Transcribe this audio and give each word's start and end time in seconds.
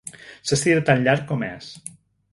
S'estira 0.51 0.83
tan 0.89 1.05
llarg 1.09 1.29
com 1.33 1.47
és. 1.51 1.71